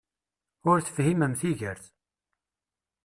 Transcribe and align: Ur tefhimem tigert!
Ur 0.69 0.77
tefhimem 0.81 1.33
tigert! 1.39 1.83